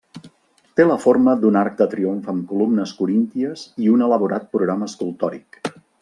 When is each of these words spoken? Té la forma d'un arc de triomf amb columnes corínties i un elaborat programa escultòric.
Té 0.79 0.85
la 0.91 0.95
forma 1.03 1.33
d'un 1.43 1.57
arc 1.61 1.75
de 1.81 1.87
triomf 1.91 2.31
amb 2.33 2.47
columnes 2.53 2.93
corínties 3.01 3.67
i 3.85 3.91
un 3.97 4.05
elaborat 4.07 4.49
programa 4.57 4.89
escultòric. 4.93 5.61